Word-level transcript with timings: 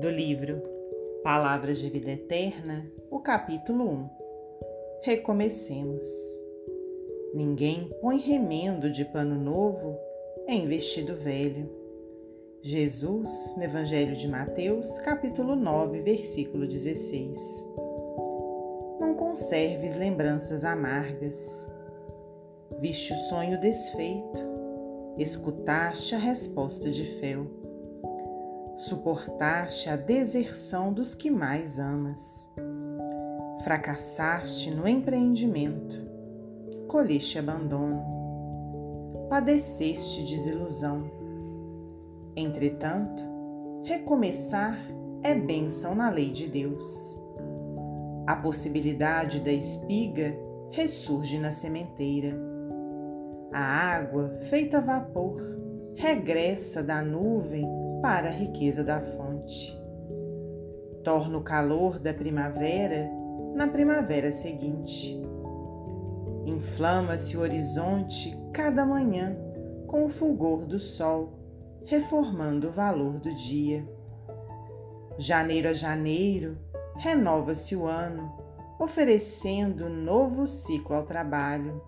do 0.00 0.08
livro 0.08 0.62
Palavras 1.22 1.78
de 1.78 1.90
Vida 1.90 2.12
Eterna, 2.12 2.90
o 3.10 3.20
capítulo 3.20 3.84
1. 3.84 4.10
Recomecemos. 5.02 6.04
Ninguém 7.34 7.90
põe 8.00 8.18
remendo 8.18 8.90
de 8.90 9.04
pano 9.04 9.34
novo 9.34 9.98
em 10.48 10.66
vestido 10.66 11.14
velho. 11.14 11.70
Jesus, 12.62 13.54
no 13.58 13.62
Evangelho 13.62 14.16
de 14.16 14.26
Mateus, 14.26 14.96
capítulo 15.00 15.54
9, 15.54 16.00
versículo 16.00 16.66
16. 16.66 17.68
Não 18.98 19.14
conserves 19.14 19.96
lembranças 19.96 20.64
amargas. 20.64 21.68
Viste 22.78 23.12
o 23.12 23.16
sonho 23.28 23.60
desfeito, 23.60 24.40
escutaste 25.18 26.14
a 26.14 26.18
resposta 26.18 26.90
de 26.90 27.04
fel 27.20 27.59
suportaste 28.80 29.90
a 29.90 29.96
deserção 29.96 30.90
dos 30.90 31.12
que 31.12 31.30
mais 31.30 31.78
amas. 31.78 32.50
Fracassaste 33.62 34.70
no 34.70 34.88
empreendimento, 34.88 36.02
colheste 36.88 37.38
abandono, 37.38 38.02
padeceste 39.28 40.24
desilusão. 40.24 41.10
Entretanto, 42.34 43.22
recomeçar 43.84 44.78
é 45.22 45.34
bênção 45.34 45.94
na 45.94 46.08
lei 46.08 46.30
de 46.30 46.48
Deus. 46.48 47.20
A 48.26 48.34
possibilidade 48.34 49.40
da 49.40 49.52
espiga 49.52 50.34
ressurge 50.70 51.38
na 51.38 51.50
sementeira. 51.50 52.34
A 53.52 53.60
água, 53.60 54.38
feita 54.48 54.80
vapor, 54.80 55.42
regressa 55.96 56.82
da 56.82 57.02
nuvem 57.02 57.89
para 58.00 58.28
a 58.28 58.32
riqueza 58.32 58.82
da 58.82 59.00
fonte. 59.00 59.78
Torna 61.04 61.38
o 61.38 61.42
calor 61.42 61.98
da 61.98 62.12
primavera 62.14 63.10
na 63.54 63.66
primavera 63.66 64.32
seguinte. 64.32 65.20
Inflama-se 66.46 67.36
o 67.36 67.40
horizonte 67.40 68.36
cada 68.52 68.86
manhã 68.86 69.36
com 69.86 70.04
o 70.04 70.08
fulgor 70.08 70.64
do 70.64 70.78
sol, 70.78 71.38
reformando 71.84 72.68
o 72.68 72.72
valor 72.72 73.18
do 73.18 73.34
dia. 73.34 73.86
Janeiro 75.18 75.68
a 75.68 75.74
janeiro, 75.74 76.56
renova-se 76.96 77.76
o 77.76 77.86
ano, 77.86 78.32
oferecendo 78.78 79.88
novo 79.88 80.46
ciclo 80.46 80.96
ao 80.96 81.04
trabalho. 81.04 81.82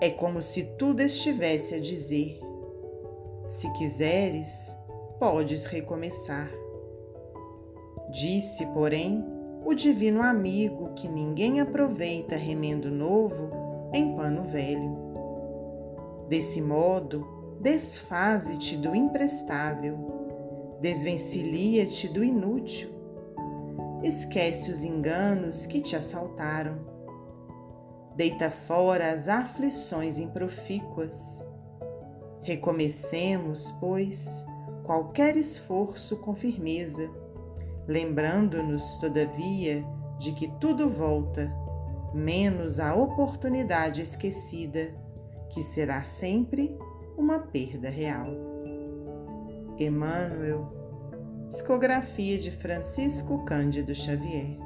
É 0.00 0.10
como 0.10 0.42
se 0.42 0.64
tudo 0.76 1.00
estivesse 1.00 1.74
a 1.74 1.80
dizer: 1.80 2.40
se 3.46 3.70
quiseres, 3.72 4.74
podes 5.18 5.64
recomeçar. 5.66 6.50
Disse, 8.10 8.66
porém, 8.66 9.24
o 9.64 9.74
divino 9.74 10.22
amigo 10.22 10.94
que 10.94 11.08
ninguém 11.08 11.60
aproveita 11.60 12.36
remendo 12.36 12.90
novo 12.90 13.50
em 13.92 14.14
pano 14.14 14.44
velho. 14.44 15.04
Desse 16.28 16.60
modo, 16.60 17.58
desfaze-te 17.60 18.76
do 18.76 18.94
imprestável, 18.94 20.78
desvencilia-te 20.80 22.08
do 22.08 22.22
inútil, 22.22 22.90
esquece 24.02 24.70
os 24.70 24.84
enganos 24.84 25.64
que 25.64 25.80
te 25.80 25.96
assaltaram, 25.96 26.78
deita 28.14 28.50
fora 28.50 29.12
as 29.12 29.28
aflições 29.28 30.18
improfícuas 30.18 31.44
Recomecemos, 32.44 33.72
pois, 33.80 34.46
qualquer 34.84 35.34
esforço 35.34 36.16
com 36.18 36.34
firmeza, 36.34 37.10
lembrando-nos, 37.88 38.98
todavia, 38.98 39.84
de 40.18 40.32
que 40.32 40.48
tudo 40.60 40.88
volta, 40.88 41.52
menos 42.12 42.78
a 42.78 42.94
oportunidade 42.94 44.02
esquecida, 44.02 44.94
que 45.50 45.62
será 45.62 46.04
sempre 46.04 46.76
uma 47.16 47.38
perda 47.38 47.88
real. 47.88 48.28
Emmanuel, 49.78 50.70
psicografia 51.48 52.38
de 52.38 52.50
Francisco 52.50 53.44
Cândido 53.44 53.94
Xavier. 53.94 54.58